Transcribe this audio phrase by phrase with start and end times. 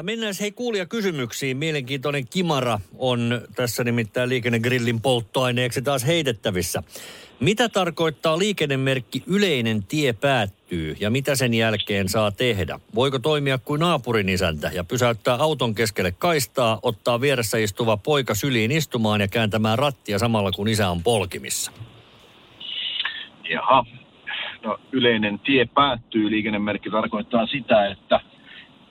[0.00, 1.56] Ää, Mennään hei kuulija kysymyksiin.
[1.56, 6.82] Mielenkiintoinen kimara on tässä nimittäin liikennegrillin polttoaineeksi taas heitettävissä.
[7.40, 12.80] Mitä tarkoittaa liikennemerkki yleinen tie päättyy ja mitä sen jälkeen saa tehdä?
[12.94, 18.70] Voiko toimia kuin naapurin isäntä ja pysäyttää auton keskelle kaistaa, ottaa vieressä istuva poika syliin
[18.70, 21.72] istumaan ja kääntämään rattia samalla kun isä on polkimissa?
[23.50, 23.84] Jaha.
[24.64, 26.30] No, yleinen tie päättyy.
[26.30, 28.20] Liikennemerkki tarkoittaa sitä, että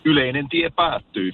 [0.05, 1.31] yleinen tie päättyy.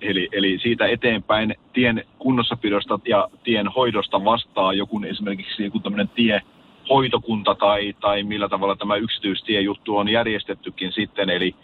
[0.00, 6.42] Eli, eli siitä eteenpäin tien kunnossapidosta ja tien hoidosta vastaa joku esimerkiksi joku tämmöinen tie
[6.88, 11.30] hoitokunta tai, tai millä tavalla tämä yksityistiejuttu on järjestettykin sitten.
[11.30, 11.54] Eli,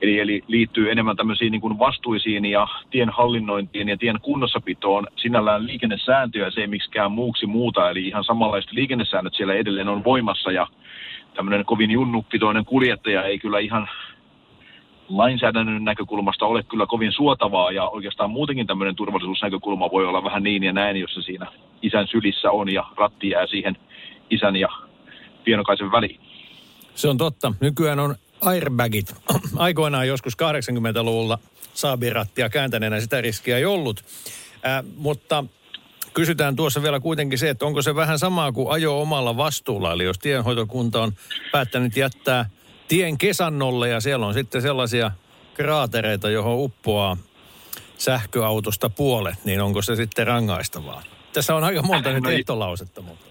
[0.00, 5.06] eli, eli liittyy enemmän tämmöisiin niin kuin vastuisiin ja tien hallinnointiin ja tien kunnossapitoon.
[5.16, 10.52] Sinällään liikennesääntöjä se ei miksikään muuksi muuta, eli ihan samanlaiset liikennesäännöt siellä edelleen on voimassa
[10.52, 10.66] ja
[11.34, 13.88] tämmöinen kovin junnupitoinen kuljettaja ei kyllä ihan
[15.08, 20.62] lainsäädännön näkökulmasta ole kyllä kovin suotavaa ja oikeastaan muutenkin tämmöinen turvallisuusnäkökulma voi olla vähän niin
[20.62, 21.46] ja näin, jos se siinä
[21.82, 23.76] isän sylissä on ja ratti jää siihen
[24.30, 24.68] isän ja
[25.44, 26.20] pienokaisen väliin.
[26.94, 27.52] Se on totta.
[27.60, 29.14] Nykyään on airbagit.
[29.56, 31.38] Aikoinaan joskus 80-luvulla
[31.74, 34.04] saabirattia kääntäneenä sitä riskiä ei ollut.
[34.66, 35.44] Äh, mutta
[36.14, 39.92] kysytään tuossa vielä kuitenkin se, että onko se vähän samaa kuin ajo omalla vastuulla.
[39.92, 41.12] Eli jos tienhoitokunta on
[41.52, 42.50] päättänyt jättää
[42.88, 45.10] tien kesannolle ja siellä on sitten sellaisia
[45.54, 47.16] kraatereita, johon uppoaa
[47.98, 51.02] sähköautosta puolet, niin onko se sitten rangaistavaa?
[51.32, 53.26] Tässä on aika monta nyt No i- ehtolausetta, mutta...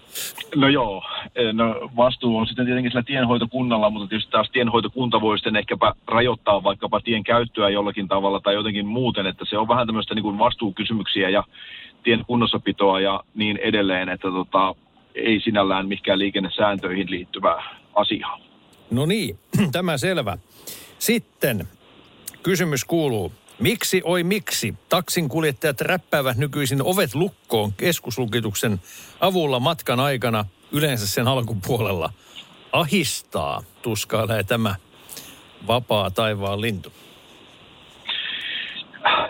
[0.56, 1.04] No joo,
[1.36, 5.94] eh, no vastuu on sitten tietenkin sillä tienhoitokunnalla, mutta tietysti taas tienhoitokunta voi sitten ehkäpä
[6.08, 10.24] rajoittaa vaikkapa tien käyttöä jollakin tavalla tai jotenkin muuten, että se on vähän tämmöistä niin
[10.24, 11.44] kuin vastuukysymyksiä ja
[12.04, 14.76] tien kunnossapitoa ja niin edelleen, että tota,
[15.16, 17.64] ei sinällään mikään liikennesääntöihin liittyvää
[17.96, 18.40] asiaa.
[18.92, 19.40] No niin,
[19.72, 20.38] tämä selvä.
[21.00, 21.68] Sitten
[22.44, 23.32] kysymys kuuluu.
[23.60, 28.80] Miksi oi miksi taksin kuljettajat räppäävät nykyisin ovet lukkoon keskuslukituksen
[29.20, 32.14] avulla matkan aikana, yleensä sen alkupuolella?
[32.72, 34.76] Ahistaa, tuskailee tämä
[35.68, 36.94] vapaa taivaan lintu.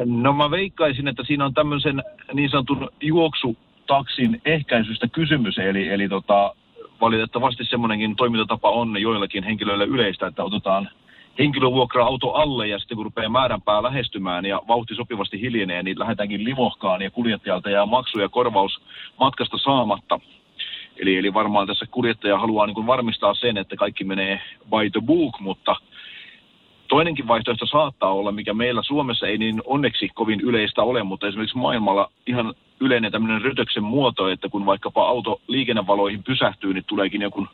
[0.06, 2.03] No mä veikkaisin, että siinä on tämmöisen
[2.34, 6.56] niin sanotun juoksutaksin ehkäisystä kysymys, eli, eli tota,
[7.02, 10.90] valitettavasti semmoinenkin toimintatapa on joillakin henkilöillä yleistä, että otetaan
[11.40, 17.02] henkilövuokra-auto alle ja sitten kun rupeaa määränpää lähestymään ja vauhti sopivasti hiljenee, niin lähdetäänkin livohkaan
[17.02, 18.82] ja kuljettajalta jää maksu ja korvaus
[19.20, 20.20] matkasta saamatta.
[20.98, 25.02] Eli, eli varmaan tässä kuljettaja haluaa niin kuin varmistaa sen, että kaikki menee by the
[25.02, 25.76] book, mutta
[26.96, 31.58] Toinenkin vaihtoehto saattaa olla, mikä meillä Suomessa ei niin onneksi kovin yleistä ole, mutta esimerkiksi
[31.58, 37.48] maailmalla ihan yleinen tämmöinen rötöksen muoto, että kun vaikkapa auto liikennevaloihin pysähtyy, niin tuleekin joku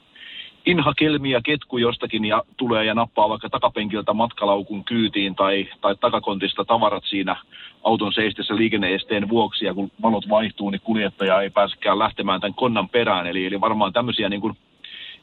[0.65, 6.65] inhakelmi ja ketku jostakin ja tulee ja nappaa vaikka takapenkiltä matkalaukun kyytiin tai, tai takakontista
[6.65, 7.35] tavarat siinä
[7.83, 12.89] auton seistessä liikenneesteen vuoksi ja kun valot vaihtuu, niin kuljettaja ei pääsekään lähtemään tämän konnan
[12.89, 13.27] perään.
[13.27, 14.57] Eli, eli varmaan tämmöisiä niin kuin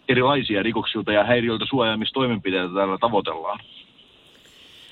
[0.08, 3.58] erilaisia rikoksilta ja häiriöiltä suojaamistoimenpiteitä täällä tavoitellaan.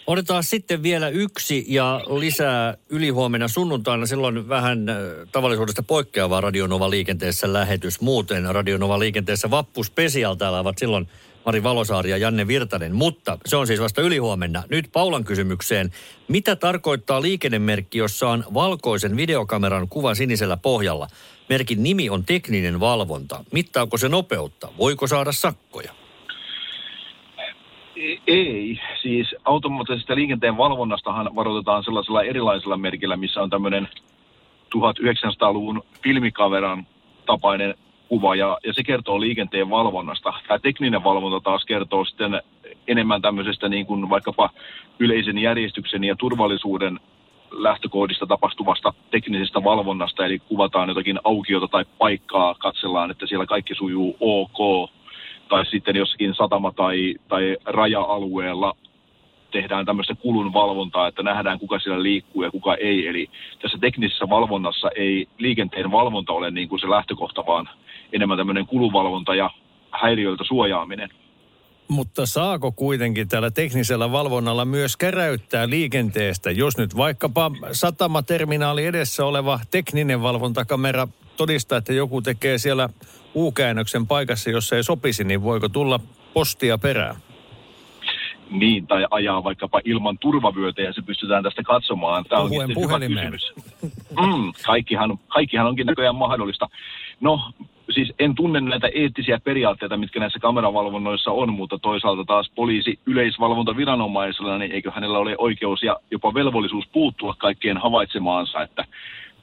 [0.06, 4.96] Otetaan sitten vielä yksi ja lisää ylihuomenna sunnuntaina silloin vähän äh,
[5.32, 8.00] tavallisuudesta poikkeavaa Radionova liikenteessä lähetys.
[8.00, 11.08] Muuten Radionova liikenteessä Vappu Special täällä ovat silloin
[11.46, 12.94] Mari Valosaari ja Janne Virtanen.
[12.94, 14.62] Mutta se on siis vasta ylihuomenna.
[14.70, 15.92] Nyt Paulan kysymykseen.
[16.28, 21.08] Mitä tarkoittaa liikennemerkki, jossa on valkoisen videokameran kuva sinisellä pohjalla?
[21.48, 23.44] Merkin nimi on tekninen valvonta.
[23.52, 24.68] Mittaako se nopeutta?
[24.78, 26.05] Voiko saada sakkoja?
[28.26, 33.88] Ei, siis automaattisesta liikenteen valvonnastahan varoitetaan sellaisella erilaisella merkillä, missä on tämmöinen
[34.76, 36.86] 1900-luvun filmikameran
[37.26, 37.74] tapainen
[38.08, 40.32] kuva ja, ja se kertoo liikenteen valvonnasta.
[40.48, 42.42] Tämä tekninen valvonta taas kertoo sitten
[42.86, 44.50] enemmän tämmöisestä niin kuin vaikkapa
[44.98, 47.00] yleisen järjestyksen ja turvallisuuden
[47.50, 54.16] lähtökohdista tapahtuvasta teknisestä valvonnasta, eli kuvataan jotakin aukiota tai paikkaa, katsellaan, että siellä kaikki sujuu
[54.20, 54.90] ok,
[55.48, 58.76] tai sitten jossakin satama- tai, tai raja-alueella
[59.52, 63.06] tehdään tämmöistä kulun valvontaa, että nähdään kuka siellä liikkuu ja kuka ei.
[63.06, 63.30] Eli
[63.62, 67.68] tässä teknisessä valvonnassa ei liikenteen valvonta ole niin kuin se lähtökohta, vaan
[68.12, 69.50] enemmän tämmöinen kulunvalvonta ja
[69.90, 71.08] häiriöiltä suojaaminen.
[71.88, 79.60] Mutta saako kuitenkin tällä teknisellä valvonnalla myös käräyttää liikenteestä, jos nyt vaikkapa satamaterminaali edessä oleva
[79.70, 82.88] tekninen valvontakamera todistaa, että joku tekee siellä
[83.36, 86.00] U-käännöksen paikassa, jossa ei sopisi, niin voiko tulla
[86.34, 87.16] postia perään?
[88.50, 92.24] Niin, tai ajaa vaikkapa ilman turvavyötä ja se pystytään tästä katsomaan.
[92.24, 93.32] Tämä on Puhuen puhelimeen.
[93.82, 96.68] Mm, kaikkihan, kaikkihan onkin näköjään mahdollista.
[97.20, 97.40] No,
[97.90, 104.58] siis en tunne näitä eettisiä periaatteita, mitkä näissä kameravalvonnoissa on, mutta toisaalta taas poliisi yleisvalvontaviranomaisella,
[104.58, 108.84] niin eikö hänellä ole oikeus ja jopa velvollisuus puuttua kaikkeen havaitsemaansa, että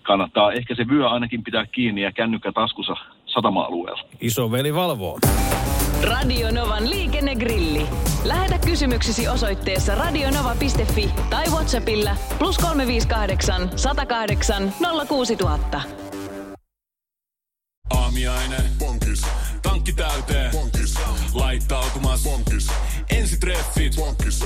[0.01, 2.95] kannattaa ehkä se vyö ainakin pitää kiinni ja kännykkä taskussa
[3.33, 4.03] satama-alueella.
[4.21, 5.19] Isoveli valvoo.
[6.03, 7.85] Radio Novan liikennegrilli.
[8.23, 14.73] Lähetä kysymyksesi osoitteessa radionova.fi tai Whatsappilla plus 358 108
[15.07, 15.81] 06000.
[17.89, 18.61] Aamiainen.
[18.79, 19.21] Bonkis,
[19.61, 20.51] Tankki täyteen.
[20.51, 20.93] bonkis,
[21.33, 22.23] Laittautumas.
[22.23, 22.67] bonkis,
[23.09, 23.95] Ensitreffit.
[23.95, 24.45] bonkis,